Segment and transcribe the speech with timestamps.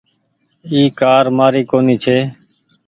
[0.69, 2.17] اي ڪآر مآري ڪونيٚ ڇي۔